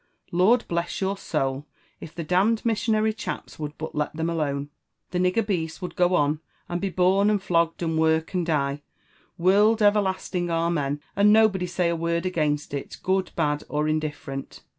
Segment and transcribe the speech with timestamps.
[0.31, 1.67] Lord bless your soul!
[1.99, 4.71] if the d— d missionary chaps would but let them alone,
[5.11, 8.81] the nigger beasts would go on, and be born and flogged, and work and die,
[9.37, 14.61] world everlasting amen, and nobody say a word against it, good, bad, or indifferent.